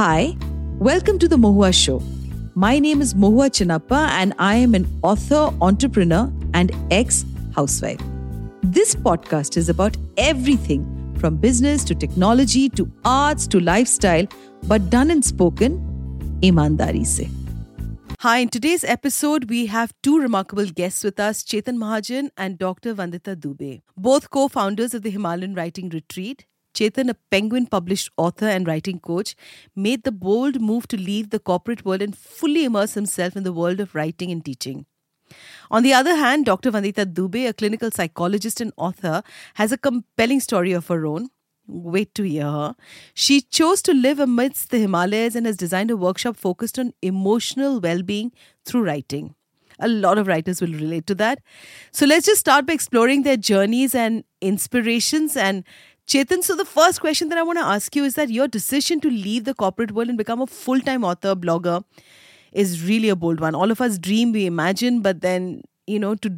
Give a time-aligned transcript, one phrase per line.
[0.00, 0.34] Hi,
[0.78, 2.02] welcome to the Mohua Show.
[2.54, 8.00] My name is Mohua Chinappa, and I am an author, entrepreneur, and ex housewife.
[8.62, 10.86] This podcast is about everything
[11.18, 14.26] from business to technology to arts to lifestyle,
[14.68, 15.78] but done and spoken
[16.40, 17.28] imandari se.
[18.20, 22.94] Hi, in today's episode, we have two remarkable guests with us Chetan Mahajan and Dr.
[22.94, 26.46] Vandita Dubey, both co founders of the Himalayan Writing Retreat.
[26.74, 29.34] Chetan, a Penguin published author and writing coach,
[29.74, 33.52] made the bold move to leave the corporate world and fully immerse himself in the
[33.52, 34.86] world of writing and teaching.
[35.70, 36.70] On the other hand, Dr.
[36.70, 39.22] Vandita Dubey, a clinical psychologist and author,
[39.54, 41.28] has a compelling story of her own.
[41.66, 42.74] Wait to hear her.
[43.14, 47.80] She chose to live amidst the Himalayas and has designed a workshop focused on emotional
[47.80, 48.32] well being
[48.64, 49.34] through writing.
[49.78, 51.40] A lot of writers will relate to that.
[51.92, 55.36] So let's just start by exploring their journeys and inspirations.
[55.36, 55.64] And
[56.10, 59.00] Chetan, so the first question that I want to ask you is that your decision
[59.00, 61.84] to leave the corporate world and become a full time author, blogger,
[62.52, 63.54] is really a bold one.
[63.54, 66.32] All of us dream, we imagine, but then, you know, to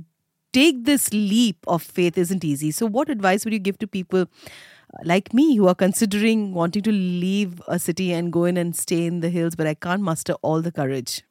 [0.52, 2.70] take this leap of faith isn't easy.
[2.70, 4.26] So, what advice would you give to people uh,
[5.04, 9.06] like me who are considering wanting to leave a city and go in and stay
[9.06, 11.22] in the hills, but I can't muster all the courage?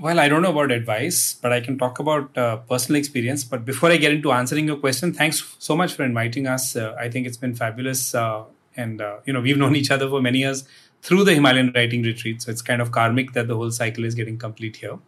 [0.00, 3.42] Well, I don't know about advice, but I can talk about uh, personal experience.
[3.42, 6.76] But before I get into answering your question, thanks so much for inviting us.
[6.76, 8.14] Uh, I think it's been fabulous.
[8.14, 8.44] Uh,
[8.76, 10.64] and, uh, you know, we've known each other for many years
[11.02, 12.42] through the Himalayan writing retreat.
[12.42, 14.98] So it's kind of karmic that the whole cycle is getting complete here.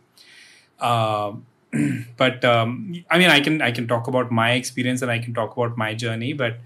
[0.81, 1.35] Uh,
[2.17, 5.33] but um, I mean, I can I can talk about my experience and I can
[5.35, 6.33] talk about my journey.
[6.33, 6.59] But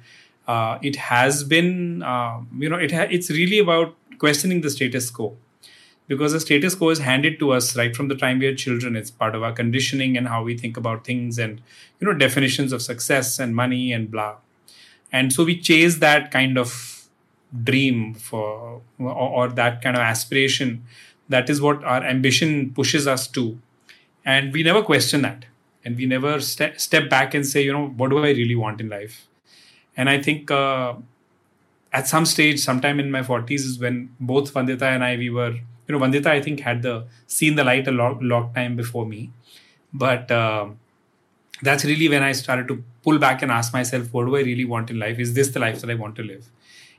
[0.49, 5.11] uh, it has been, uh, you know, it ha- it's really about questioning the status
[5.11, 5.37] quo
[6.07, 8.97] because the status quo is handed to us right from the time we are children.
[8.97, 11.61] It's part of our conditioning and how we think about things and
[12.01, 14.37] you know definitions of success and money and blah.
[15.13, 17.09] And so we chase that kind of
[17.63, 20.85] dream for or, or that kind of aspiration
[21.29, 23.59] that is what our ambition pushes us to
[24.25, 25.45] and we never question that
[25.85, 28.81] and we never ste- step back and say you know what do i really want
[28.81, 29.27] in life
[29.97, 30.95] and i think uh,
[31.93, 35.55] at some stage sometime in my 40s is when both vandita and i we were
[35.87, 36.95] you know vandita i think had the
[37.27, 39.31] seen the light a lot, lot time before me.
[39.93, 40.67] But uh,
[41.63, 44.65] that's really when i started to pull back and ask myself what do i really
[44.65, 45.19] want in life?
[45.19, 46.49] Is this the life that i want to live?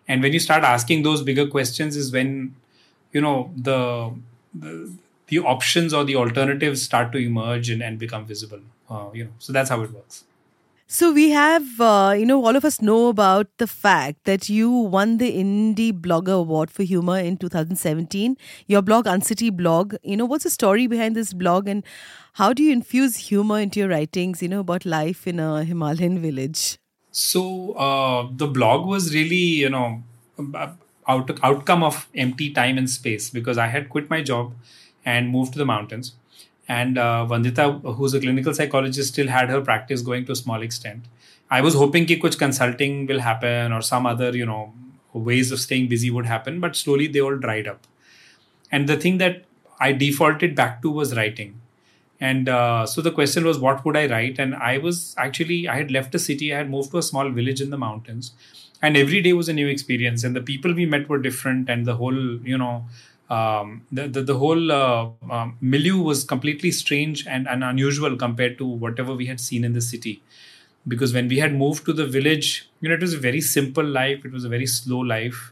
[0.08, 2.56] And when you start asking those bigger questions is when
[3.12, 4.14] you know the
[4.54, 4.92] the,
[5.28, 9.32] the options or the alternatives start to emerge and, and become visible uh, you know.
[9.40, 10.24] So that's how it works
[10.88, 14.70] so we have, uh, you know, all of us know about the fact that you
[14.70, 18.38] won the IndiBlogger Award for Humor in 2017.
[18.68, 21.84] Your blog, Uncity Blog, you know, what's the story behind this blog and
[22.34, 26.22] how do you infuse humor into your writings, you know, about life in a Himalayan
[26.22, 26.78] village?
[27.12, 30.04] So uh, the blog was really, you know,
[31.08, 34.54] out, outcome of empty time and space because I had quit my job
[35.04, 36.14] and moved to the mountains.
[36.68, 40.62] And uh, Vandita, who's a clinical psychologist, still had her practice going to a small
[40.62, 41.06] extent.
[41.50, 44.74] I was hoping that consulting will happen or some other, you know,
[45.14, 47.86] ways of staying busy would happen, but slowly they all dried up.
[48.72, 49.46] And the thing that
[49.80, 51.62] I defaulted back to was writing
[52.20, 55.76] and uh, so the question was what would i write and i was actually i
[55.76, 58.32] had left the city i had moved to a small village in the mountains
[58.82, 61.86] and every day was a new experience and the people we met were different and
[61.86, 62.86] the whole you know
[63.30, 68.58] um, the, the, the whole uh, um, milieu was completely strange and, and unusual compared
[68.58, 70.22] to whatever we had seen in the city
[70.88, 73.84] because when we had moved to the village you know it was a very simple
[73.84, 75.52] life it was a very slow life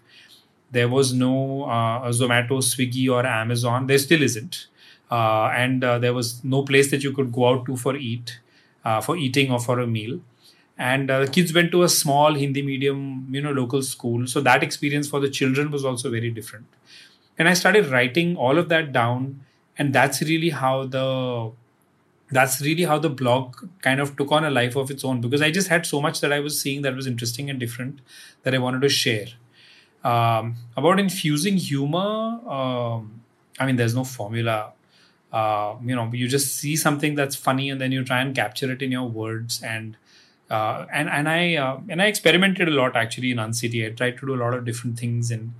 [0.71, 4.67] there was no uh, zomato swiggy or amazon there still isn't
[5.13, 8.39] uh, and uh, there was no place that you could go out to for eat,
[8.83, 10.19] uh, for eating or for a meal.
[10.75, 14.25] And the kids went to a small Hindi medium, you know, local school.
[14.25, 16.65] So that experience for the children was also very different.
[17.37, 19.41] And I started writing all of that down,
[19.77, 21.51] and that's really how the
[22.31, 25.41] that's really how the blog kind of took on a life of its own because
[25.41, 27.99] I just had so much that I was seeing that was interesting and different
[28.43, 29.27] that I wanted to share.
[30.03, 33.21] Um, about infusing humor, um,
[33.59, 34.73] I mean, there's no formula
[35.33, 38.71] uh, you know you just see something that's funny and then you try and capture
[38.71, 39.97] it in your words and
[40.49, 43.85] uh, and and I uh, and I experimented a lot actually in Uncity.
[43.85, 45.53] I tried to do a lot of different things and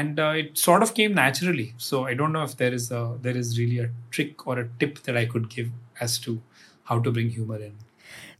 [0.00, 1.72] and uh, it sort of came naturally.
[1.78, 4.68] So I don't know if there is a there is really a trick or a
[4.80, 5.70] tip that I could give
[6.00, 6.40] as to
[6.90, 7.74] how to bring humor in.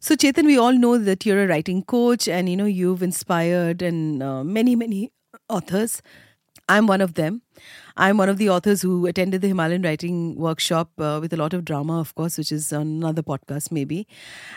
[0.01, 3.83] So Chetan, we all know that you're a writing coach and you know you've inspired
[3.91, 5.11] and uh, many many
[5.49, 6.03] authors
[6.69, 7.43] I'm one of them.
[7.96, 11.55] I'm one of the authors who attended the Himalayan Writing Workshop uh, with a lot
[11.55, 14.08] of drama, of course, which is on another podcast, maybe.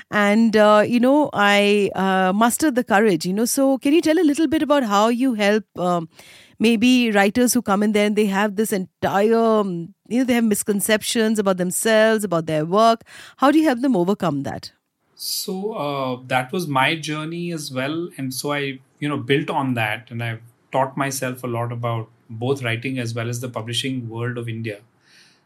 [0.09, 3.45] And, uh, you know, I uh, mustered the courage, you know.
[3.45, 6.09] So, can you tell a little bit about how you help um,
[6.57, 10.33] maybe writers who come in there and they have this entire, um, you know, they
[10.33, 13.03] have misconceptions about themselves, about their work?
[13.37, 14.71] How do you help them overcome that?
[15.13, 18.09] So, uh, that was my journey as well.
[18.17, 20.41] And so I, you know, built on that and I've
[20.71, 24.79] taught myself a lot about both writing as well as the publishing world of India.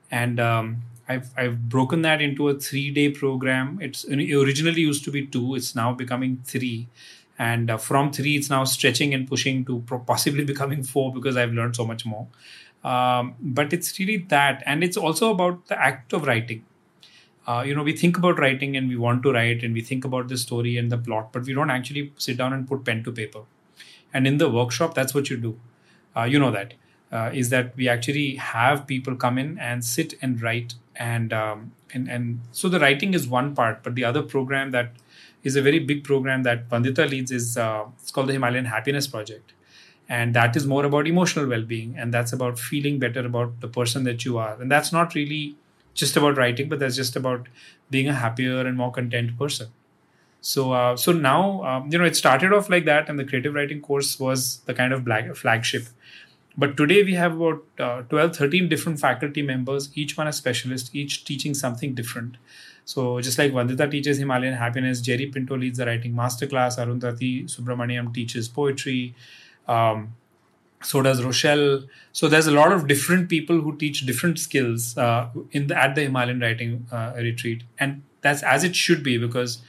[0.09, 3.79] And um, I've, I've broken that into a three day program.
[3.81, 6.87] It's it originally used to be two, it's now becoming three.
[7.39, 11.53] And uh, from three, it's now stretching and pushing to possibly becoming four because I've
[11.53, 12.27] learned so much more.
[12.83, 14.63] Um, but it's really that.
[14.65, 16.65] And it's also about the act of writing.
[17.47, 20.05] Uh, you know, we think about writing and we want to write and we think
[20.05, 23.03] about the story and the plot, but we don't actually sit down and put pen
[23.03, 23.41] to paper.
[24.13, 25.59] And in the workshop, that's what you do
[26.15, 26.73] uh, you know that.
[27.11, 31.73] Uh, is that we actually have people come in and sit and write and um,
[31.93, 34.93] and and so the writing is one part but the other program that
[35.43, 39.07] is a very big program that Vandita leads is uh, it's called the Himalayan Happiness
[39.07, 39.53] Project.
[40.07, 44.03] And that is more about emotional well-being and that's about feeling better about the person
[44.03, 44.61] that you are.
[44.61, 45.55] And that's not really
[45.93, 47.47] just about writing but that's just about
[47.89, 49.67] being a happier and more content person
[50.41, 53.53] so uh, so now um, you know it started off like that and the creative
[53.53, 55.85] writing course was the kind of black, flagship
[56.57, 60.93] but today we have about uh, 12, 13 different faculty members, each one a specialist,
[60.93, 62.37] each teaching something different.
[62.83, 68.13] So just like Vandita teaches Himalayan happiness, Jerry Pinto leads the writing masterclass, Arundhati Subramaniam
[68.13, 69.15] teaches poetry,
[69.67, 70.13] um,
[70.83, 71.83] so does Rochelle.
[72.11, 75.95] So there's a lot of different people who teach different skills uh, in the, at
[75.95, 79.59] the Himalayan writing uh, retreat, and that's as it should be because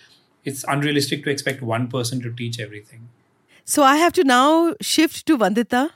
[0.44, 3.08] it's unrealistic to expect one person to teach everything.
[3.64, 5.90] So I have to now shift to Vandita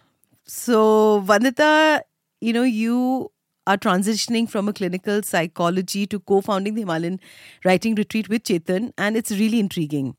[0.47, 2.01] so, Vandita,
[2.41, 3.33] you know, you
[3.67, 7.19] are transitioning from a clinical psychology to co founding the Himalayan
[7.65, 10.17] Writing Retreat with Chetan, and it's really intriguing.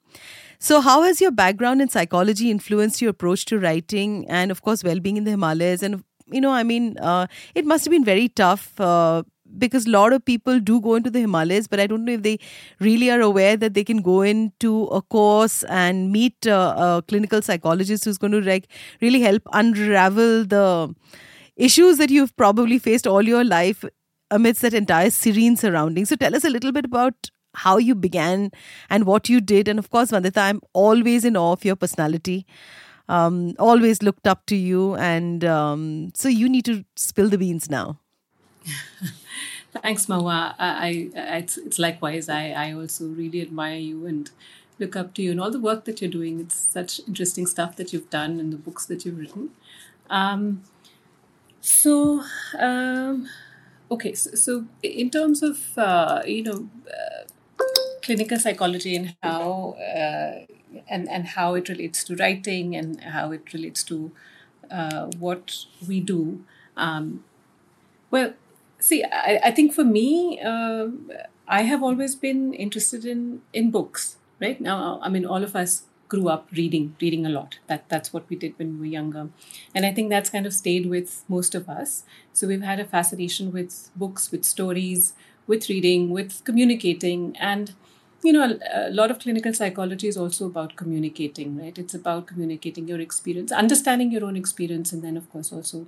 [0.60, 4.84] So, how has your background in psychology influenced your approach to writing and, of course,
[4.84, 5.82] well being in the Himalayas?
[5.82, 9.24] And, you know, I mean, uh, it must have been very tough uh,
[9.58, 12.24] because a lot of people do go into the Himalayas, but I don't know if
[12.24, 12.40] they
[12.80, 18.06] really are aware that they can go into a course and meet a clinical psychologist
[18.06, 18.68] who's going to like
[19.02, 20.94] really help unravel the
[21.56, 23.84] issues that you've probably faced all your life
[24.32, 26.06] amidst that entire serene surrounding.
[26.06, 28.52] So tell us a little bit about how you began
[28.90, 29.68] and what you did.
[29.68, 32.46] And of course, Vandita, I'm always in awe of your personality.
[33.10, 37.70] Um, always looked up to you, and um, so you need to spill the beans
[37.70, 38.00] now.
[39.82, 40.56] Thanks, Mohua.
[40.58, 42.30] I, I, it's, it's likewise.
[42.30, 44.30] I, I also really admire you and
[44.80, 46.40] look up to you and all the work that you're doing.
[46.40, 49.52] It's such interesting stuff that you've done and the books that you've written.
[50.10, 50.64] Um,
[51.62, 52.24] so,
[52.58, 53.28] um,
[53.92, 57.26] okay, so, so, in terms of uh, you know uh,
[58.02, 60.46] clinical psychology and how uh,
[60.88, 64.12] and and how it relates to writing and how it relates to
[64.72, 66.44] uh, what we do.
[66.78, 67.24] Um,
[68.12, 68.34] well,
[68.80, 70.88] see i, I think for me uh,
[71.48, 74.60] i have always been interested in in books right?
[74.62, 77.60] Now i mean all of us grew up reading reading a lot.
[77.68, 79.30] That that's what we did when we were younger.
[79.76, 82.04] And i think that's kind of stayed with most of us.
[82.34, 85.14] So we've had a fascination with books with stories
[85.48, 87.36] with reading with communicating.
[87.38, 87.74] And
[88.24, 91.78] you know a, lot of clinical psychology is also about communicating right?
[91.78, 95.88] It's about communicating your experience understanding your own experience and then of course also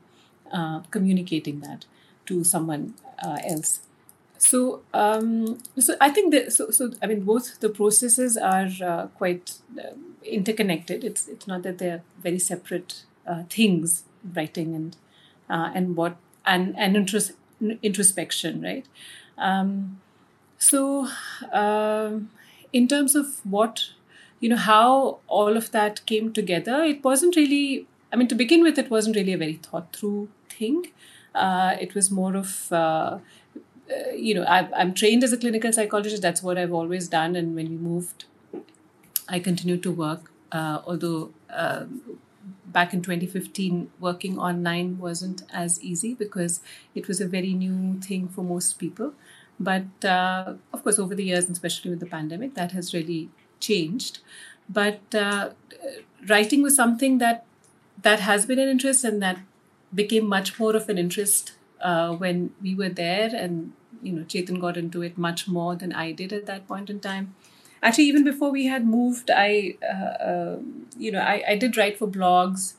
[0.52, 1.86] uh, communicating that
[2.30, 2.94] to someone
[3.24, 3.82] uh, else.
[4.38, 9.08] So, um, so I think that so, so I mean both the processes are uh,
[9.18, 11.04] quite uh, interconnected.
[11.04, 14.04] It's it's not that they're very separate uh, things,
[14.36, 14.96] writing and
[15.50, 17.34] uh, and what and and intros-
[17.84, 18.86] introspection, right?
[19.38, 20.00] Um,
[20.58, 21.08] so,
[21.52, 22.30] um,
[22.72, 23.90] in terms of what
[24.40, 27.88] you know, how all of that came together, it wasn't really.
[28.12, 30.88] I mean, to begin with, it wasn't really a very thought through thing.
[31.34, 33.20] Uh, it was more of, uh,
[33.90, 36.22] uh, you know, I, I'm trained as a clinical psychologist.
[36.22, 37.36] That's what I've always done.
[37.36, 38.26] And when we moved,
[39.28, 42.20] I continued to work, uh, although um,
[42.66, 46.62] back in 2015, working online wasn't as easy because
[46.96, 49.14] it was a very new thing for most people.
[49.60, 53.30] But uh, of course, over the years, and especially with the pandemic, that has really
[53.60, 54.20] changed.
[54.70, 55.02] But
[56.28, 57.46] writing was something that
[58.02, 59.40] that has been an interest and that
[59.94, 64.60] became much more of an interest uh, when we were there, and you know, Chetan
[64.60, 67.36] got into it much more than I did at that point in time.
[67.82, 70.58] Actually, even before we had moved, I, uh, uh,
[70.98, 72.74] you know, I, I did write for blogs,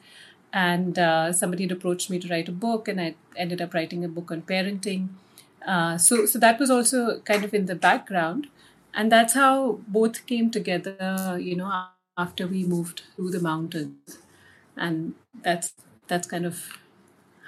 [0.53, 4.05] and uh, somebody had approached me to write a book, and I ended up writing
[4.05, 5.09] a book on parenting.
[5.67, 8.49] Uh, so, so that was also kind of in the background,
[8.95, 11.39] and that's how both came together.
[11.41, 11.85] You know,
[12.19, 14.19] after we moved to the mountains,
[14.77, 15.73] and that's
[16.09, 16.80] that's kind of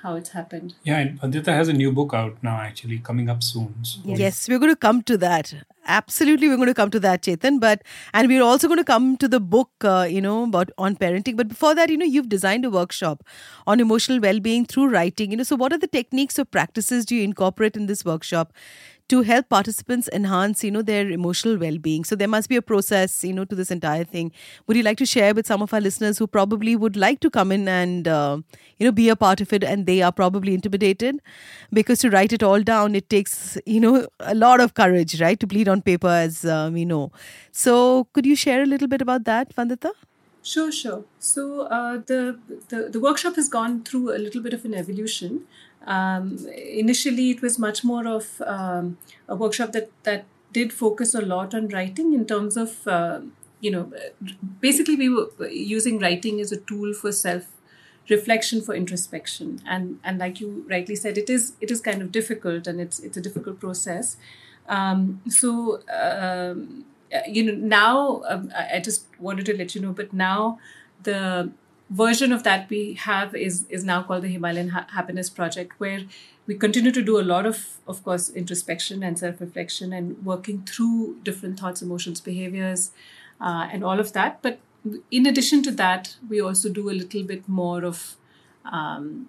[0.03, 0.75] how it's happened.
[0.83, 3.75] Yeah, and Vandita has a new book out now, actually, coming up soon.
[3.83, 4.01] So.
[4.05, 5.55] Yes, we're going to come to that.
[5.87, 7.61] Absolutely, we're going to come to that, Chetan.
[7.61, 7.83] But
[8.13, 11.37] and we're also going to come to the book, uh, you know, about on parenting.
[11.37, 13.25] But before that, you know, you've designed a workshop
[13.67, 15.31] on emotional well-being through writing.
[15.31, 18.53] You know, so what are the techniques or practices do you incorporate in this workshop?
[19.13, 22.05] To help participants enhance you know their emotional well-being.
[22.11, 24.31] So there must be a process you know to this entire thing.
[24.67, 27.31] Would you like to share with some of our listeners who probably would like to
[27.31, 28.39] come in and uh,
[28.79, 31.21] you know be a part of it and they are probably intimidated?
[31.81, 35.39] Because to write it all down it takes you know a lot of courage right
[35.41, 37.05] to bleed on paper as uh, we know.
[37.51, 39.93] So could you share a little bit about that vandita?
[40.43, 41.05] Sure, sure.
[41.21, 42.39] So uh, the,
[42.69, 45.43] the the workshop has gone through a little bit of an evolution.
[45.87, 48.99] Um, initially, it was much more of um,
[49.29, 53.21] a workshop that that did focus a lot on writing in terms of uh,
[53.61, 53.91] you know
[54.61, 57.47] basically we were using writing as a tool for self
[58.09, 59.61] reflection for introspection.
[59.67, 62.99] And and like you rightly said it is it is kind of difficult and it's
[63.01, 64.17] it's a difficult process.
[64.69, 66.85] Um, so um,
[67.15, 70.59] uh, you know now um, I just wanted to let you know, but now
[71.03, 71.51] the
[71.93, 76.01] version of that we have is is now called the Himalayan ha- Happiness Project, where
[76.47, 80.63] we continue to do a lot of, of course, introspection and self reflection and working
[80.63, 82.91] through different thoughts, emotions, behaviors,
[83.41, 84.41] uh, and all of that.
[84.43, 84.59] But
[85.11, 88.17] in addition to that, we also do a little bit more of
[88.65, 89.29] um,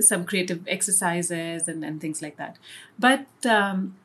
[0.00, 2.58] some creative exercises and, and things like that.
[2.98, 3.96] But um,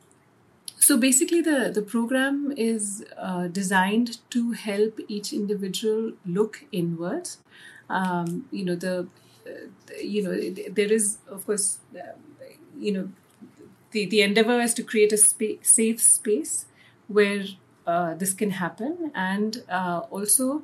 [0.77, 7.37] so basically, the, the program is uh, designed to help each individual look inwards.
[7.89, 9.07] Um, you know, the,
[9.47, 9.51] uh,
[10.01, 10.33] you know,
[10.73, 12.13] there is, of course, uh,
[12.77, 13.09] you know,
[13.91, 16.65] the, the endeavor is to create a spa- safe space
[17.07, 17.45] where
[17.85, 19.11] uh, this can happen.
[19.13, 20.63] And uh, also,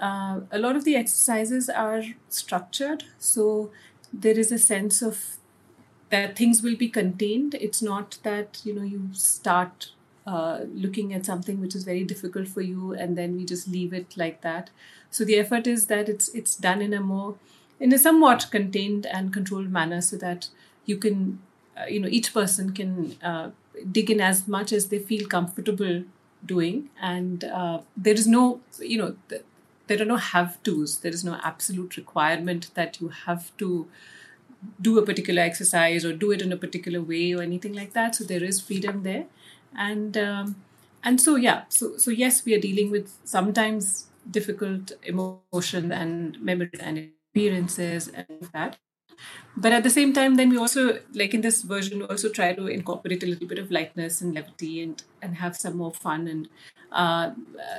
[0.00, 3.04] uh, a lot of the exercises are structured.
[3.18, 3.70] So
[4.12, 5.36] there is a sense of
[6.10, 7.54] that things will be contained.
[7.56, 9.90] It's not that you know you start
[10.26, 13.92] uh, looking at something which is very difficult for you and then we just leave
[13.92, 14.70] it like that.
[15.10, 17.36] So the effort is that it's it's done in a more
[17.78, 20.48] in a somewhat contained and controlled manner so that
[20.86, 21.40] you can
[21.78, 23.50] uh, you know each person can uh,
[23.90, 26.04] dig in as much as they feel comfortable
[26.46, 29.16] doing and uh, there is no you know
[29.86, 33.86] there are no have to's there is no absolute requirement that you have to
[34.80, 38.14] do a particular exercise or do it in a particular way or anything like that.
[38.14, 39.26] So there is freedom there,
[39.76, 40.56] and um,
[41.02, 46.80] and so yeah, so so yes, we are dealing with sometimes difficult emotion and memories
[46.80, 48.78] and experiences and that.
[49.56, 52.66] But at the same time, then we also like in this version, also try to
[52.66, 56.48] incorporate a little bit of lightness and levity and and have some more fun and
[56.92, 57.30] uh,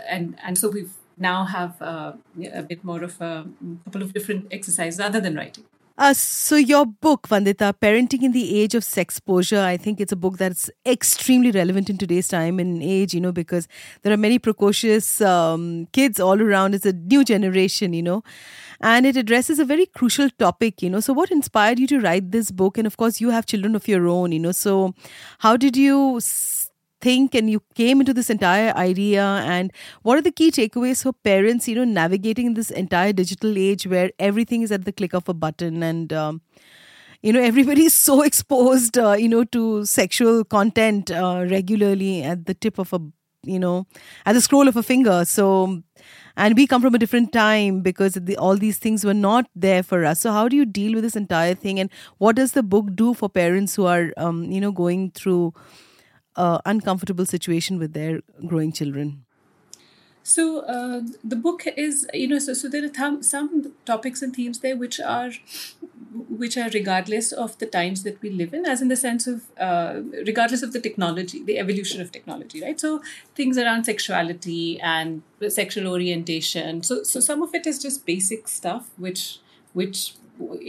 [0.08, 2.14] and and so we've now have uh,
[2.54, 3.46] a bit more of a
[3.86, 5.64] couple of different exercises other than writing.
[5.98, 10.18] Uh, so your book, Vandita, Parenting in the Age of Sexposure, I think it's a
[10.18, 13.70] book that's extremely relevant in today's time and age, you know, because
[14.02, 16.76] there are many precocious um, kids all around.
[16.76, 18.24] It's a new generation, you know,
[18.82, 21.00] and it addresses a very crucial topic, you know.
[21.00, 22.78] So what inspired you to write this book?
[22.78, 24.52] And of course, you have children of your own, you know.
[24.52, 24.94] So
[25.40, 26.20] how did you
[27.06, 29.72] think and you came into this entire idea and
[30.04, 34.10] what are the key takeaways for parents you know navigating this entire digital age where
[34.20, 36.42] everything is at the click of a button and um,
[37.22, 42.46] you know everybody is so exposed uh, you know to sexual content uh, regularly at
[42.46, 43.02] the tip of a
[43.46, 43.86] you know
[44.26, 45.24] at the scroll of a finger.
[45.26, 45.84] So
[46.38, 49.84] and we come from a different time because the, all these things were not there
[49.84, 50.20] for us.
[50.20, 53.14] So how do you deal with this entire thing and what does the book do
[53.14, 55.54] for parents who are um, you know going through
[56.36, 59.26] uh, uncomfortable situation with their growing children?
[60.28, 64.36] So uh, the book is, you know, so so there are th- some topics and
[64.36, 65.30] themes there which are,
[66.30, 69.44] which are regardless of the times that we live in, as in the sense of
[69.60, 72.80] uh, regardless of the technology, the evolution of technology, right?
[72.80, 73.04] So
[73.36, 76.82] things around sexuality and sexual orientation.
[76.82, 79.38] So so some of it is just basic stuff which
[79.76, 80.16] which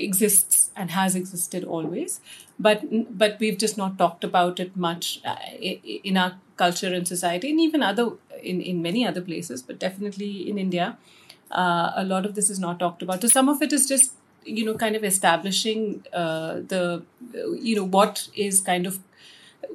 [0.06, 2.20] exists and has existed always
[2.66, 2.82] but
[3.22, 7.60] but we've just not talked about it much uh, in our culture and society and
[7.60, 8.10] even other
[8.42, 10.96] in, in many other places but definitely in india
[11.50, 14.14] uh, a lot of this is not talked about so some of it is just
[14.44, 17.02] you know kind of establishing uh, the
[17.68, 19.00] you know what is kind of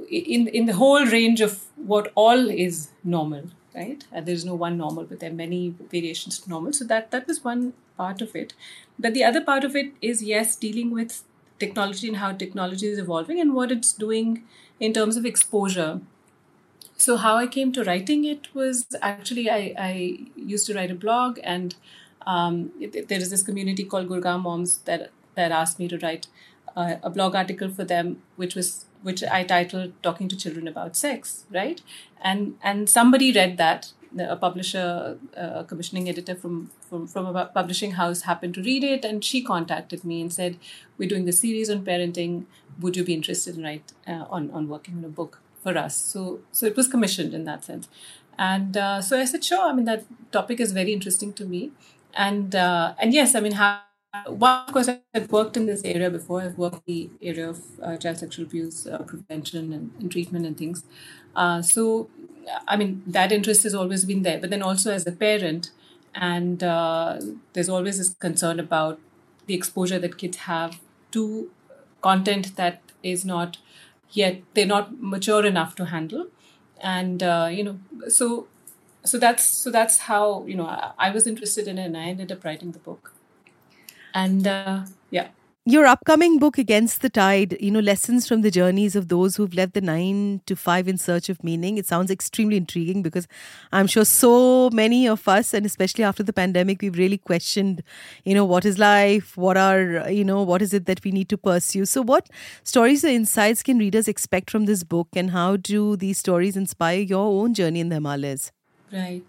[0.09, 4.03] in in the whole range of what all is normal right?
[4.13, 6.73] Uh, there's no one normal, but there are many variations to normal.
[6.73, 7.71] So that that was one
[8.03, 8.53] part of it.
[8.99, 11.23] But the other part of it is, yes, dealing with
[11.59, 14.43] technology and how technology is evolving and what it's doing
[14.79, 15.91] in terms of exposure.
[16.97, 19.93] So, how I came to writing it was actually I, I
[20.35, 21.75] used to write a blog, and
[22.27, 26.27] um, there is this community called Gurgaon Moms that, that asked me to write
[26.75, 30.95] uh, a blog article for them, which was which I titled "Talking to Children About
[30.95, 31.81] Sex," right?
[32.21, 33.91] And and somebody read that.
[34.19, 39.05] A publisher, a commissioning editor from, from from a publishing house happened to read it,
[39.09, 40.57] and she contacted me and said,
[40.97, 42.33] "We're doing a series on parenting.
[42.81, 46.01] Would you be interested in write uh, on on working on a book for us?"
[46.13, 47.87] So so it was commissioned in that sense,
[48.37, 50.03] and uh, so I said, "Sure." I mean that
[50.39, 51.71] topic is very interesting to me,
[52.27, 53.71] and uh, and yes, I mean how
[54.27, 56.41] one, of course, I've worked in this area before.
[56.41, 60.45] I've worked in the area of uh, child sexual abuse uh, prevention and, and, treatment
[60.45, 60.83] and things.
[61.33, 62.09] Uh, so,
[62.67, 64.37] I mean, that interest has always been there.
[64.37, 65.71] But then also as a parent,
[66.15, 67.19] and uh,
[67.53, 68.99] there's always this concern about
[69.47, 70.79] the exposure that kids have
[71.11, 71.49] to
[72.01, 73.57] content that is not
[74.11, 76.27] yet they're not mature enough to handle,
[76.79, 78.47] and uh, you know, so
[79.03, 82.03] so that's so that's how you know I, I was interested in it, and I
[82.05, 83.13] ended up writing the book.
[84.13, 85.29] And uh, yeah
[85.65, 89.53] your upcoming book against the tide you know lessons from the journeys of those who've
[89.53, 91.77] left the 9 to 5 in search of meaning.
[91.77, 93.27] It sounds extremely intriguing because
[93.71, 97.83] i'm sure so many of us and especially after the pandemic we've really questioned
[98.25, 99.37] you know what is life?
[99.37, 101.85] What are you know what is it that we need to pursue?
[101.85, 102.27] So what
[102.63, 107.01] stories or insights can readers expect from this book and how do these stories inspire
[107.01, 108.51] your own journey in the himalayas?
[108.91, 109.23] Right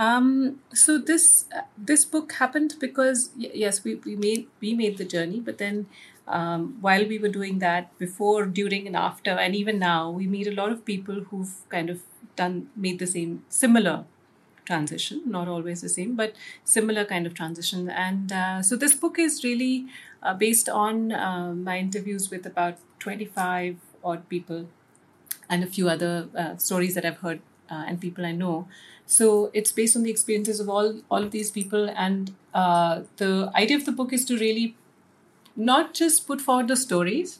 [0.00, 5.04] um, so this uh, this book happened because yes, we, we made we made the
[5.04, 5.86] journey, but then
[6.26, 10.46] um, while we were doing that, before, during, and after, and even now, we meet
[10.46, 12.00] a lot of people who've kind of
[12.36, 14.04] done made the same similar
[14.64, 17.90] transition, not always the same, but similar kind of transition.
[17.90, 19.86] And uh, so this book is really
[20.22, 24.68] uh, based on uh, my interviews with about 25 odd people
[25.48, 27.40] and a few other uh, stories that I've heard
[27.70, 28.68] uh, and people I know.
[29.16, 33.50] So it's based on the experiences of all all of these people, and uh, the
[33.62, 34.66] idea of the book is to really
[35.56, 37.38] not just put forward the stories,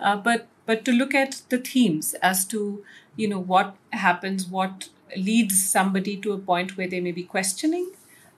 [0.00, 2.64] uh, but but to look at the themes as to
[3.16, 7.90] you know what happens, what leads somebody to a point where they may be questioning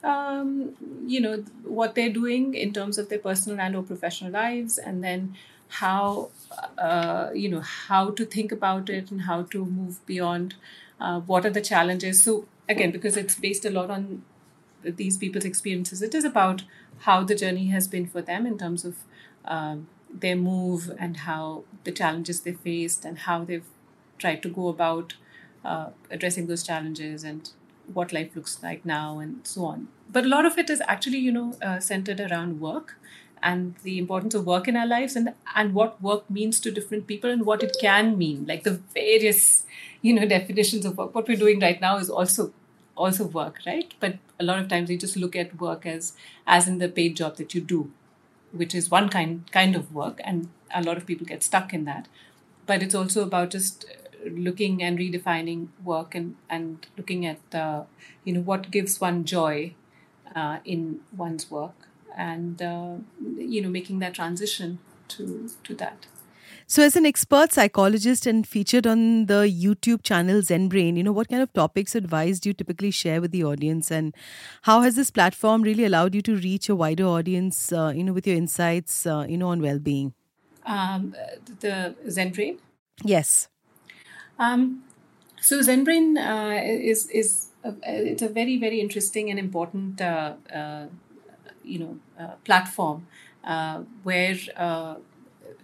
[0.05, 0.75] um,
[1.07, 5.03] you know what they're doing in terms of their personal and or professional lives and
[5.05, 5.35] then
[5.68, 6.31] how
[6.79, 10.55] uh, you know how to think about it and how to move beyond
[11.01, 12.23] uh, what are the challenges.
[12.23, 14.22] So again because it's based a lot on
[14.83, 16.03] these people's experiences.
[16.03, 16.62] It is about
[17.01, 18.96] how the journey has been for them in terms of
[19.44, 23.66] um, their move and how the challenges they faced and how they've
[24.18, 25.14] tried to go about
[25.64, 27.51] uh, addressing those challenges and
[27.92, 29.88] what life looks like now and so on.
[30.11, 32.96] But a lot of it is actually you know uh, centered around work
[33.42, 37.07] and the importance of work in our lives and and what work means to different
[37.07, 38.46] people and what it can mean.
[38.46, 39.64] Like the various
[40.03, 41.15] you know definitions of work.
[41.15, 42.53] What we're doing right now is also
[42.97, 43.95] also work right?
[44.01, 46.15] But a lot of times we just look at work as
[46.47, 47.91] as in the paid job that you do
[48.53, 51.85] which is one kind kind of work and a lot of people get stuck in
[51.85, 52.09] that.
[52.67, 53.87] But it's also about just
[54.31, 57.85] looking and redefining work and and looking at uh,
[58.25, 59.75] you know what gives one joy
[60.35, 62.95] uh, in one's work and uh,
[63.37, 66.07] you know making that transition to to that
[66.73, 71.13] so, as an expert psychologist and featured on the YouTube channel Zen Brain, you know,
[71.13, 74.15] what kind of topics advice do you typically share with the audience, and
[74.63, 78.15] how has this platform really allowed you to reach a wider audience, uh, you know,
[78.15, 80.15] with your insights, uh, you know, on well-being?
[80.65, 81.15] Um,
[81.61, 82.59] the Zen Brain.
[83.05, 83.49] Yes.
[84.39, 84.83] Um,
[85.43, 90.37] so Zen Brain uh, is is a, it's a very very interesting and important uh,
[90.51, 90.87] uh,
[91.63, 93.07] you know uh, platform
[94.05, 94.39] where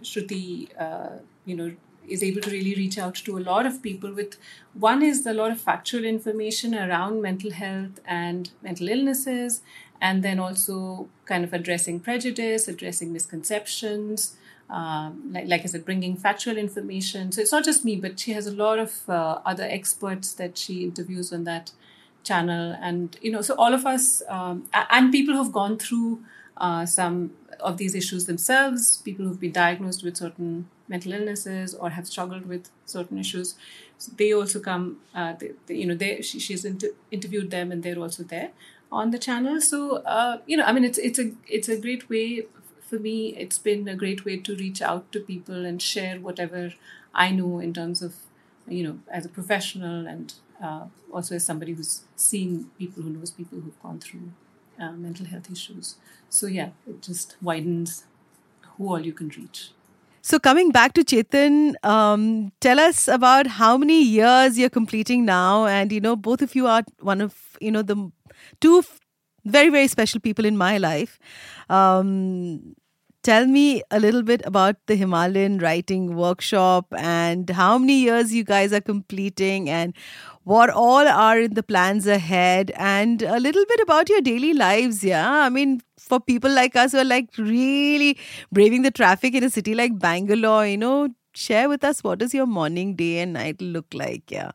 [0.03, 1.73] Shruti, uh, you know,
[2.09, 4.37] is able to really reach out to a lot of people with
[4.73, 9.61] one is a lot of factual information around mental health and mental illnesses
[10.01, 14.37] and then also kind of addressing prejudice addressing misconceptions
[14.71, 17.33] um, like, like i said bringing factual information.
[17.33, 20.59] So it's not just me but she has a lot of uh, other experts that
[20.59, 21.73] she interviews on that
[22.23, 22.77] channel.
[22.81, 26.23] And you know so all of us um, and people who've gone through
[26.59, 31.91] uh, some of these issues themselves, people who've been diagnosed with certain mental illnesses or
[31.91, 33.55] have struggled with certain issues.
[34.17, 37.83] They also come, uh, they, they, you know, they, she, she's inter- interviewed them and
[37.83, 38.51] they're also there
[38.91, 39.61] on the channel.
[39.61, 42.47] So, uh, you know, I mean, it's, it's, a, it's a great way
[42.81, 43.37] for me.
[43.37, 46.73] It's been a great way to reach out to people and share whatever
[47.15, 48.15] I know in terms of,
[48.67, 53.31] you know, as a professional and uh, also as somebody who's seen people who knows
[53.31, 54.33] people who've gone through
[54.81, 55.97] uh, mental health issues.
[56.29, 58.05] So yeah, it just widens
[58.77, 59.71] who all you can reach.
[60.21, 65.67] So coming back to Chetan, um, tell us about how many years you're completing now,
[65.67, 68.11] and you know both of you are one of you know the
[68.61, 68.83] two
[69.45, 71.19] very very special people in my life.
[71.71, 72.75] Um,
[73.29, 78.43] tell me a little bit about the Himalayan writing workshop and how many years you
[78.43, 79.93] guys are completing and
[80.45, 85.05] what all are in the plans ahead and a little bit about your daily lives.
[85.05, 85.31] Yeah.
[85.31, 88.17] I mean, for people like us who are like really
[88.51, 92.33] braving the traffic in a city like Bangalore, you know, share with us what does
[92.33, 94.31] your morning, day, and night look like?
[94.31, 94.53] Yeah.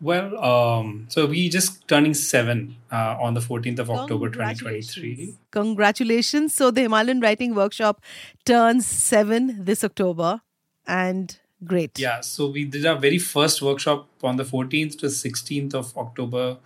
[0.00, 5.34] Well, um, so we just turning seven uh, on the 14th of October 2023.
[5.50, 6.54] Congratulations.
[6.54, 8.00] So the Himalayan Writing Workshop
[8.44, 10.40] turns seven this October
[10.86, 11.98] and great.
[11.98, 16.58] Yeah, so we did our very first workshop on the 14th to 16th of October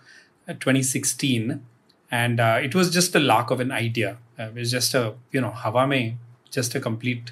[0.47, 1.65] uh, 2016.
[2.11, 4.17] And uh, it was just a lark of an idea.
[4.37, 6.19] Uh, it was just a, you know, Hawa mein,
[6.51, 7.31] just a complete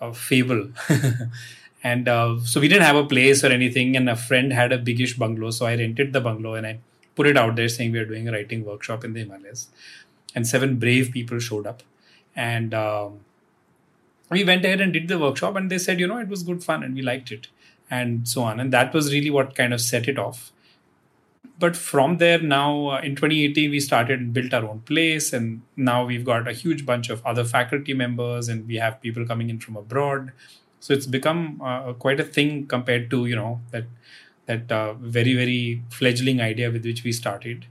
[0.00, 0.70] uh, fable.
[1.82, 3.96] And uh, so we didn't have a place or anything.
[3.96, 5.50] And a friend had a biggish bungalow.
[5.50, 6.78] So I rented the bungalow and I
[7.14, 9.68] put it out there saying we are doing a writing workshop in the Himalayas.
[10.34, 11.82] And seven brave people showed up.
[12.36, 13.20] And um,
[14.30, 15.56] we went ahead and did the workshop.
[15.56, 17.48] And they said, you know, it was good fun and we liked it.
[17.90, 18.60] And so on.
[18.60, 20.52] And that was really what kind of set it off.
[21.58, 25.32] But from there, now uh, in 2018, we started and built our own place.
[25.32, 29.26] And now we've got a huge bunch of other faculty members and we have people
[29.26, 30.32] coming in from abroad
[30.80, 33.84] so it's become uh, quite a thing compared to you know that
[34.46, 37.66] that uh, very very fledgling idea with which we started.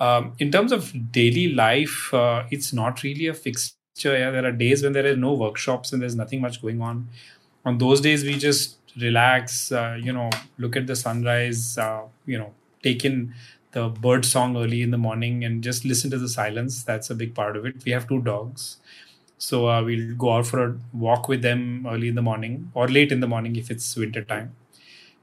[0.00, 3.74] Um, in terms of daily life uh, it's not really a fixture.
[4.16, 7.08] Yeah, there are days when there are no workshops and there's nothing much going on.
[7.64, 12.38] On those days we just relax uh, you know look at the sunrise uh, you
[12.38, 13.34] know take in
[13.72, 16.82] the bird song early in the morning and just listen to the silence.
[16.84, 17.84] That's a big part of it.
[17.84, 18.78] We have two dogs
[19.38, 22.88] so uh, we'll go out for a walk with them early in the morning or
[22.88, 24.54] late in the morning if it's winter time.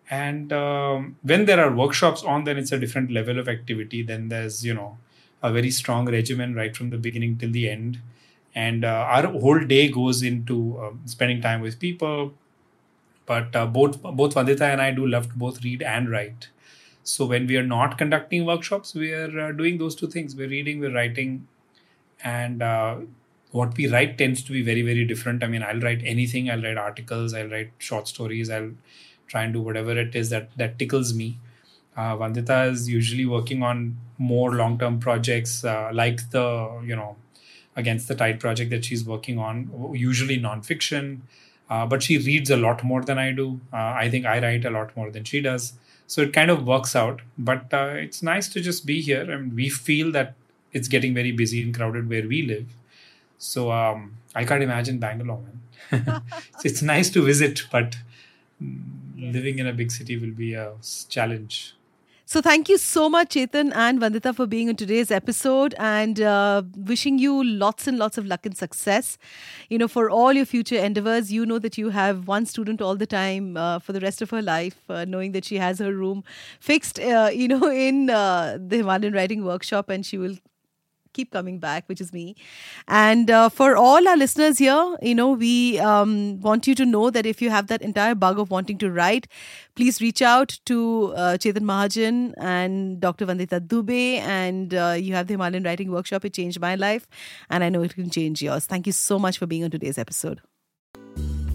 [0.09, 4.03] And um, when there are workshops on, then it's a different level of activity.
[4.03, 4.97] Then there's you know
[5.43, 7.99] a very strong regimen right from the beginning till the end.
[8.53, 12.33] And uh, our whole day goes into um, spending time with people.
[13.25, 16.49] But uh, both both Vandita and I do love to both read and write.
[17.03, 20.35] So when we are not conducting workshops, we are uh, doing those two things.
[20.35, 21.47] We're reading, we're writing,
[22.23, 22.97] and uh,
[23.55, 25.43] what we write tends to be very very different.
[25.43, 26.49] I mean i'll write anything.
[26.49, 27.33] I'll write articles.
[27.33, 28.49] I'll write short stories.
[28.49, 28.71] I'll
[29.27, 31.37] try and do whatever it is that that tickles me.
[31.95, 33.85] Uh, vandita is usually working on
[34.17, 36.45] more long term projects uh, like the
[36.91, 37.15] you know
[37.83, 41.09] against the tide project that she's working on usually non-fiction.
[41.69, 43.47] Uh, but she reads a lot more than i do.
[43.73, 45.73] Uh, i think i write a lot more than she does.
[46.13, 47.21] So it kind of works out.
[47.37, 50.35] But uh, it's nice to just be here and we feel that
[50.79, 52.81] it's getting very busy and crowded where we live
[53.37, 56.21] so um, I can't imagine Bangalore, man.
[56.63, 57.97] it's, nice to visit, but
[59.17, 60.73] living in a big city will be a
[61.09, 61.75] challenge.
[62.27, 66.63] So thank you so much, Chetan and Vandita, for being on today's episode, and uh,
[66.75, 69.19] wishing you lots and lots of luck and success.
[69.69, 72.95] You know, for all your future endeavors, you know that you have one student all
[72.95, 75.93] the time uh, for the rest of her life, uh, knowing that she has her
[75.93, 76.23] room
[76.59, 80.35] fixed, uh, you know, in uh, the Himalayan Writing Workshop, and she will
[81.15, 82.35] keep coming back, which is me.
[82.87, 87.09] And uh, for all our listeners here, you know, we um, want you to know
[87.09, 89.27] that if you have that entire bug of wanting to write,
[89.75, 93.25] please reach out to uh, Chetan Mahajan and Dr.
[93.25, 94.17] Vandita Dubey.
[94.19, 96.25] And uh, you have the Himalayan Writing Workshop.
[96.25, 97.07] It changed my life,
[97.49, 98.65] and I know it can change yours.
[98.65, 100.41] Thank you so much for being on today's episode.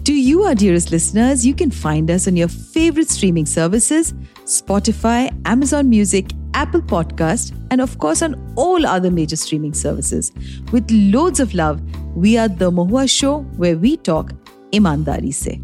[0.05, 4.13] To you, our dearest listeners, you can find us on your favorite streaming services
[4.45, 10.31] Spotify, Amazon Music, Apple Podcast, and of course on all other major streaming services.
[10.71, 11.81] With loads of love,
[12.15, 14.33] we are The Mohua Show, where we talk
[14.71, 15.59] imandari se.